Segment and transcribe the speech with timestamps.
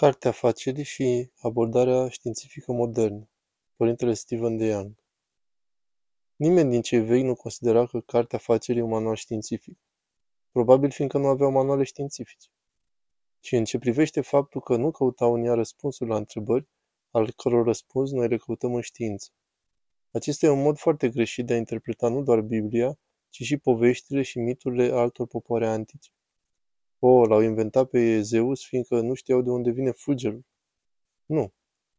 [0.00, 3.28] Cartea afacerii și abordarea științifică modernă.
[3.76, 4.94] Părintele Stephen de Young.
[6.36, 9.78] Nimeni din cei vechi nu considera că Cartea afacerii e un manual științific,
[10.52, 12.48] probabil fiindcă nu aveau manuale științifice.
[13.40, 16.68] Și în ce privește faptul că nu căutau în ea răspunsuri la întrebări,
[17.10, 19.30] al căror răspuns noi le căutăm în știință.
[20.10, 24.22] Acesta e un mod foarte greșit de a interpreta nu doar Biblia, ci și poveștile
[24.22, 26.10] și miturile altor popoare antice.
[26.98, 30.44] O, l-au inventat pe Zeus fiindcă nu știau de unde vine fulgerul.
[31.26, 31.52] Nu.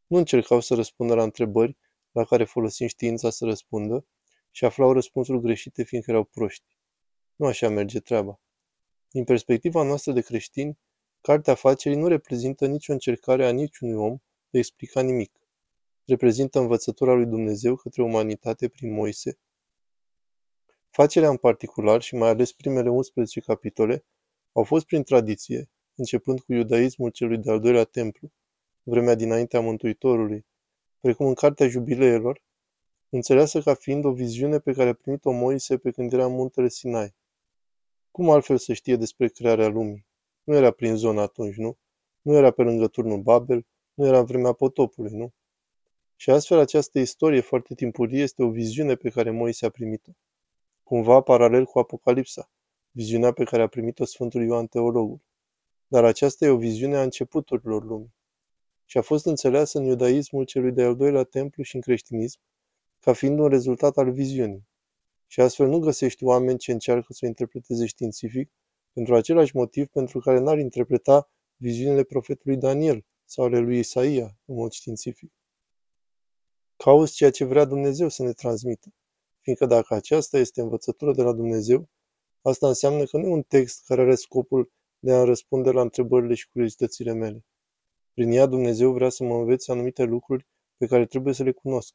[0.08, 1.78] Nu încercau să răspundă la întrebări
[2.12, 4.06] la care folosim știința să răspundă
[4.52, 6.78] și aflau răspunsuri greșite fiindcă erau proști.
[7.36, 8.40] Nu așa merge treaba.
[9.12, 10.80] Din perspectiva noastră de creștini,
[11.22, 14.18] Cartea afacerii nu reprezintă nicio încercare a niciunui om
[14.50, 15.32] de a explica nimic.
[16.06, 19.40] Reprezintă învățătura lui Dumnezeu către umanitate prin Moise.
[20.90, 24.06] Facerea în particular și mai ales primele 11 capitole
[24.52, 28.32] au fost prin tradiție, începând cu iudaismul celui de-al doilea templu,
[28.84, 30.46] vremea dinaintea Mântuitorului,
[31.00, 32.44] precum în Cartea Jubileelor,
[33.10, 36.70] înțeleasă ca fiind o viziune pe care a primit-o Moise pe când era în muntele
[36.70, 37.16] Sinai.
[38.12, 40.06] Cum altfel să știe despre crearea lumii?
[40.44, 41.78] Nu era prin zona atunci, nu?
[42.22, 45.34] Nu era pe lângă turnul Babel, nu era în vremea potopului, nu?
[46.16, 50.12] Și astfel această istorie foarte timpurie este o viziune pe care Moise a primit-o.
[50.84, 52.52] Cumva paralel cu Apocalipsa,
[52.92, 55.22] viziunea pe care a primit-o Sfântul Ioan Teologul.
[55.88, 58.14] Dar aceasta e o viziune a începuturilor lumii
[58.86, 62.40] și a fost înțeleasă în iudaismul celui de-al doilea templu și în creștinism
[63.00, 64.68] ca fiind un rezultat al viziunii.
[65.28, 68.52] Și astfel nu găsești oameni ce încearcă să o interpreteze științific
[68.94, 74.56] pentru același motiv pentru care n-ar interpreta viziunile profetului Daniel sau ale lui Isaia în
[74.56, 75.32] mod științific.
[76.76, 78.94] Cauți ceea ce vrea Dumnezeu să ne transmită,
[79.40, 81.90] fiindcă dacă aceasta este învățătura de la Dumnezeu,
[82.42, 86.34] Asta înseamnă că nu e un text care are scopul de a răspunde la întrebările
[86.34, 87.46] și curiozitățile mele.
[88.14, 91.94] Prin ea Dumnezeu vrea să mă învețe anumite lucruri pe care trebuie să le cunosc.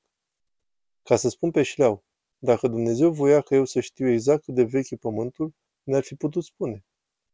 [1.03, 2.05] Ca să spun pe șleau,
[2.39, 6.14] dacă Dumnezeu voia că eu să știu exact cât de vechi e pământul, ne-ar fi
[6.14, 6.85] putut spune.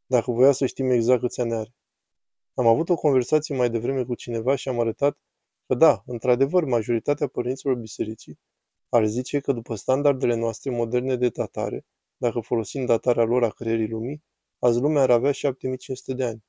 [0.06, 1.74] Dacă voia să știm exact câți ani are.
[2.54, 5.18] Am avut o conversație mai devreme cu cineva și am arătat
[5.66, 8.38] că da, într-adevăr, majoritatea părinților bisericii
[8.88, 11.86] ar zice că după standardele noastre moderne de datare,
[12.20, 14.22] dacă folosim datarea lor a creierii lumii,
[14.58, 16.44] azi lumea ar avea 7500 de ani.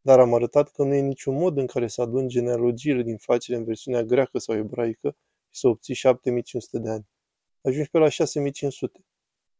[0.00, 3.58] Dar am arătat că nu e niciun mod în care să adun genealogiile din facere
[3.58, 5.16] în versiunea greacă sau ebraică
[5.50, 7.08] și să obții 7500 de ani.
[7.62, 9.04] Ajungi pe la 6500.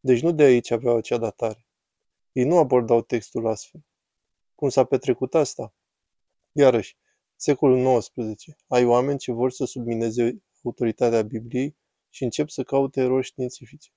[0.00, 1.66] Deci nu de aici aveau acea datare.
[2.32, 3.80] Ei nu abordau textul astfel.
[4.54, 5.74] Cum s-a petrecut asta?
[6.52, 6.96] Iarăși,
[7.36, 11.76] secolul XIX, ai oameni ce vor să submineze autoritatea Bibliei
[12.10, 13.90] și încep să caute erori științifice.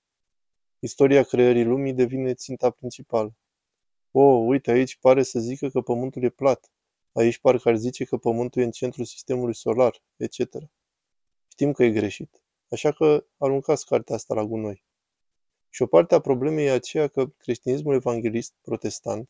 [0.79, 3.35] Istoria creării lumii devine ținta principală.
[4.11, 6.71] O, uite, aici pare să zică că pământul e plat.
[7.11, 10.39] Aici parcă ar zice că pământul e în centrul sistemului solar, etc.
[11.47, 12.43] Știm că e greșit.
[12.69, 14.83] Așa că aruncați cartea asta la gunoi.
[15.69, 19.29] Și o parte a problemei e aceea că creștinismul evanghelist protestant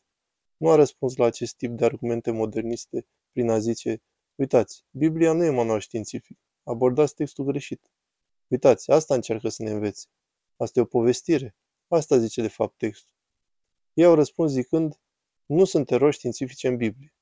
[0.56, 4.02] nu a răspuns la acest tip de argumente moderniste prin a zice
[4.34, 6.38] Uitați, Biblia nu e manual științific.
[6.62, 7.90] Abordați textul greșit.
[8.48, 10.06] Uitați, asta încearcă să ne învețe.
[10.60, 11.56] Asta e o povestire.
[11.88, 13.14] Asta zice de fapt textul.
[13.94, 15.00] Ei au răspuns zicând,
[15.46, 17.14] nu sunt erori științifice în Biblie,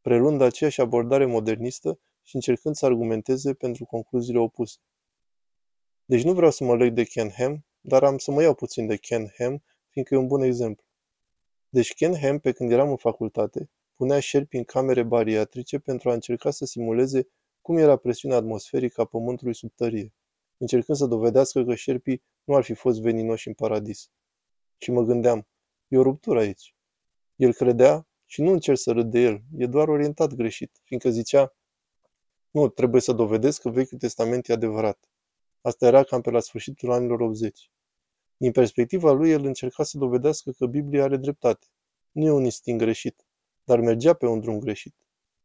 [0.00, 4.78] prelând aceeași abordare modernistă și încercând să argumenteze pentru concluziile opuse.
[6.04, 8.86] Deci nu vreau să mă leg de Ken Ham, dar am să mă iau puțin
[8.86, 10.84] de Ken Ham, fiindcă e un bun exemplu.
[11.68, 16.12] Deci Ken Ham, pe când eram în facultate, punea șerpi în camere bariatrice pentru a
[16.12, 17.28] încerca să simuleze
[17.60, 20.14] cum era presiunea atmosferică a Pământului sub tărie
[20.60, 24.10] încercând să dovedească că șerpii nu ar fi fost veninoși în paradis.
[24.78, 25.46] Și mă gândeam,
[25.88, 26.74] e o ruptură aici.
[27.36, 31.54] El credea și nu încerc să râd de el, e doar orientat greșit, fiindcă zicea,
[32.50, 35.08] nu, trebuie să dovedesc că Vechiul Testament e adevărat.
[35.60, 37.70] Asta era cam pe la sfârșitul anilor 80.
[38.36, 41.66] Din perspectiva lui, el încerca să dovedească că Biblia are dreptate.
[42.10, 43.24] Nu e un instinct greșit,
[43.64, 44.94] dar mergea pe un drum greșit.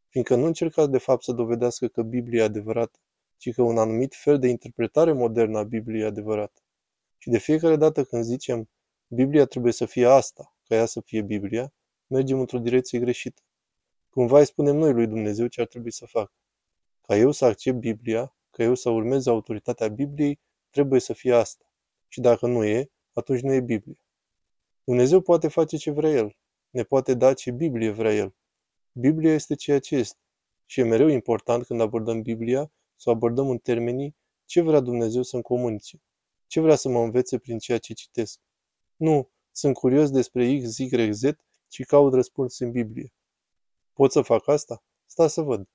[0.09, 2.99] Fiindcă nu încerca de fapt să dovedească că Biblia e adevărată,
[3.37, 6.64] ci că un anumit fel de interpretare modernă a Bibliei e adevărat.
[7.25, 8.69] Și de fiecare dată când zicem
[9.07, 11.73] Biblia trebuie să fie asta, ca ea să fie Biblia,
[12.07, 13.41] mergem într-o direcție greșită.
[14.09, 16.31] Cumva îi spunem noi lui Dumnezeu ce ar trebui să facă.
[17.01, 20.39] Ca eu să accept Biblia, ca eu să urmez autoritatea Bibliei,
[20.69, 21.65] trebuie să fie asta.
[22.07, 23.99] Și dacă nu e, atunci nu e Biblia.
[24.83, 26.37] Dumnezeu poate face ce vrea El.
[26.69, 28.35] Ne poate da ce Biblie vrea El.
[28.91, 30.19] Biblia este ceea ce este.
[30.65, 35.21] Și e mereu important când abordăm Biblia să o abordăm în termenii ce vrea Dumnezeu
[35.21, 36.01] să-mi comunice,
[36.47, 38.39] ce vrea să mă învețe prin ceea ce citesc.
[38.95, 41.21] Nu, sunt curios despre X, Y, Z
[41.69, 43.13] și caut răspuns în Biblie.
[43.93, 44.83] Pot să fac asta?
[45.05, 45.67] Sta să văd.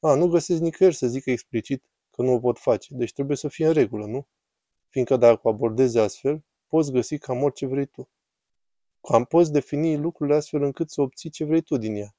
[0.00, 3.48] A, nu găsesc nicăieri să zică explicit că nu o pot face, deci trebuie să
[3.48, 4.26] fie în regulă, nu?
[4.88, 8.08] Fiindcă dacă o abordezi astfel, poți găsi cam orice vrei tu.
[9.00, 12.16] Cam poți defini lucrurile astfel încât să obții ce vrei tu din ea.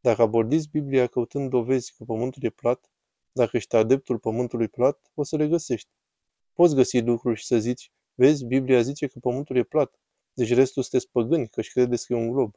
[0.00, 2.90] Dacă abordezi Biblia căutând dovezi că pământul e plat,
[3.32, 5.90] dacă ești adeptul pământului plat, o să le găsești.
[6.60, 10.00] Poți găsi lucruri și să zici, vezi, Biblia zice că pământul e plat,
[10.32, 12.54] deci restul sunteți păgâni, că și credeți că e un glob.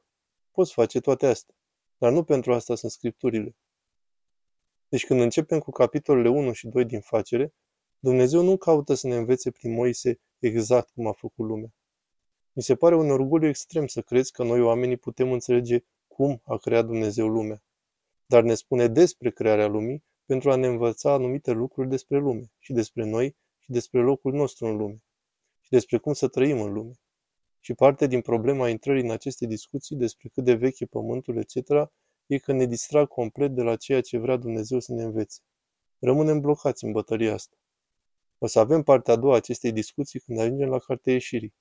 [0.52, 1.56] Poți face toate astea,
[1.98, 3.56] dar nu pentru asta sunt scripturile.
[4.90, 7.54] Deci când începem cu capitolele 1 și 2 din facere,
[8.00, 11.74] Dumnezeu nu caută să ne învețe prin Moise exact cum a făcut lumea.
[12.54, 16.58] Mi se pare un orgoliu extrem să crezi că noi oamenii putem înțelege cum a
[16.58, 17.64] creat Dumnezeu lumea.
[18.26, 22.74] Dar ne spune despre crearea lumii pentru a ne învăța anumite lucruri despre lume și
[22.74, 25.04] despre noi și despre locul nostru în lume
[25.60, 26.94] și despre cum să trăim în lume.
[27.60, 31.92] Și parte din problema intrării în aceste discuții despre cât de vechi e pământul, etc.,
[32.26, 35.42] e că ne distrag complet de la ceea ce vrea Dumnezeu să ne învețe.
[36.00, 37.56] Rămânem blocați în bătălia asta.
[38.38, 41.54] O să avem partea a doua a acestei discuții când ajungem la cartea ieșirii.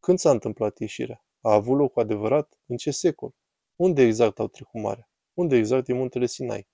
[0.00, 1.24] Când s-a întâmplat ieșirea?
[1.40, 2.58] A avut loc cu adevărat?
[2.66, 3.34] În ce secol?
[3.76, 5.10] Unde exact au trecut marea?
[5.34, 6.68] Unde exact e muntele Sinai?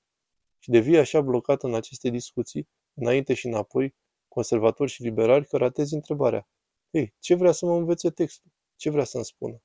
[0.58, 3.94] Și devii așa blocat în aceste discuții, înainte și înapoi,
[4.38, 6.48] conservatori și liberali, că ratezi întrebarea.
[6.90, 8.50] Ei, ce vrea să mă învețe textul?
[8.76, 9.62] Ce vrea să-mi spună?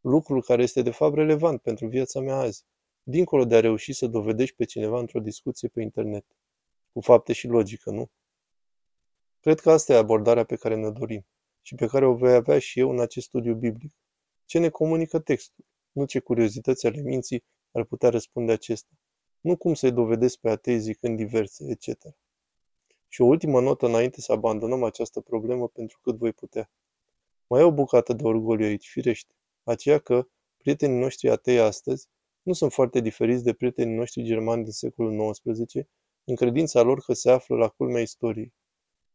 [0.00, 2.64] Lucrul care este de fapt relevant pentru viața mea azi,
[3.02, 6.24] dincolo de a reuși să dovedești pe cineva într-o discuție pe internet.
[6.92, 8.10] Cu fapte și logică, nu?
[9.40, 11.26] Cred că asta e abordarea pe care ne dorim
[11.62, 13.92] și pe care o vei avea și eu în acest studiu biblic.
[14.44, 18.92] Ce ne comunică textul, nu ce curiozități ale minții ar putea răspunde acesta.
[19.40, 22.16] Nu cum să-i dovedesc pe atei zicând diverse, etc.
[23.14, 26.70] Și o ultimă notă înainte să abandonăm această problemă pentru cât voi putea.
[27.46, 29.34] Mai e o bucată de orgoliu aici, firește.
[29.62, 32.08] Aceea că prietenii noștri atei astăzi
[32.42, 35.74] nu sunt foarte diferiți de prietenii noștri germani din secolul XIX,
[36.24, 38.54] în credința lor că se află la culmea istoriei.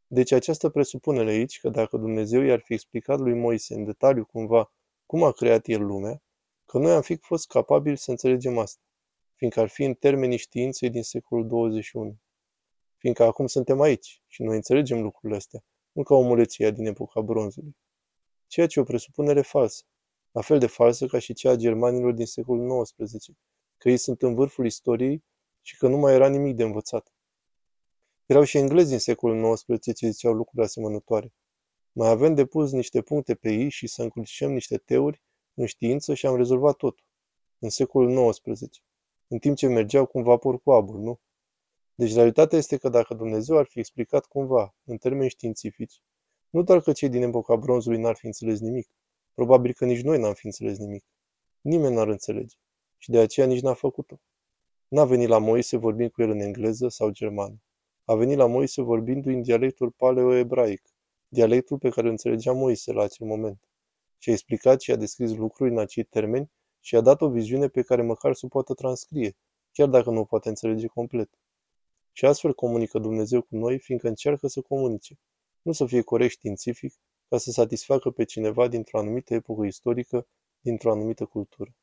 [0.08, 4.74] Deci această presupunere aici că dacă Dumnezeu i-ar fi explicat lui Moise în detaliu cumva
[5.06, 6.22] cum a creat el lumea,
[6.66, 8.82] că noi am fi fost capabili să înțelegem asta,
[9.36, 12.18] fiindcă ar fi în termenii științei din secolul 21.
[13.00, 17.76] Fiindcă acum suntem aici și noi înțelegem lucrurile astea, nu ca omuleția din epoca bronzului.
[18.48, 19.84] Ceea ce e o presupunere falsă,
[20.32, 23.26] la fel de falsă ca și cea a germanilor din secolul XIX,
[23.78, 25.24] că ei sunt în vârful istoriei
[25.62, 27.14] și că nu mai era nimic de învățat.
[28.26, 31.34] Erau și englezi din secolul XIX ce ziceau lucruri asemănătoare.
[31.92, 35.24] Mai avem de pus niște puncte pe ei și să încrucișăm niște teori
[35.54, 37.06] în știință și am rezolvat totul.
[37.60, 38.84] În secolul XIX.
[39.28, 41.20] În timp ce mergeau cu un vapor cu abur, nu?
[42.00, 46.02] Deci realitatea este că dacă Dumnezeu ar fi explicat cumva, în termeni științifici,
[46.50, 48.90] nu doar că cei din epoca bronzului n-ar fi înțeles nimic,
[49.34, 51.04] probabil că nici noi n-am fi înțeles nimic.
[51.62, 52.56] Nimeni n-ar înțelege.
[52.98, 54.20] Și de aceea nici n-a făcut-o.
[54.88, 57.62] N-a venit la Moise vorbind cu el în engleză sau germană.
[58.06, 60.82] A venit la Moise vorbindu-i în dialectul paleo-ebraic,
[61.28, 63.60] dialectul pe care îl înțelegea Moise la acel moment.
[64.18, 67.68] Și a explicat și a descris lucruri în acei termeni și a dat o viziune
[67.68, 69.36] pe care măcar să o poată transcrie,
[69.72, 71.30] chiar dacă nu o poate înțelege complet.
[72.12, 75.20] Și astfel comunică Dumnezeu cu noi, fiindcă încearcă să comunice,
[75.62, 76.94] nu să fie corect științific,
[77.30, 80.28] ca să satisfacă pe cineva dintr-o anumită epocă istorică,
[80.60, 81.74] dintr-o anumită cultură.